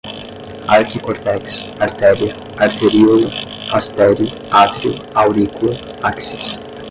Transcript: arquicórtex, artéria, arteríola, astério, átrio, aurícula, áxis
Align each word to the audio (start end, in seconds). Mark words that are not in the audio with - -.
arquicórtex, 0.67 1.67
artéria, 1.79 2.35
arteríola, 2.57 3.29
astério, 3.71 4.31
átrio, 4.49 4.99
aurícula, 5.13 5.77
áxis 6.01 6.59